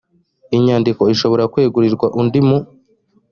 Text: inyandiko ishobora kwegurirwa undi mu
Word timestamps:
inyandiko 0.57 1.01
ishobora 1.13 1.43
kwegurirwa 1.53 2.05
undi 2.19 2.39
mu 2.47 2.57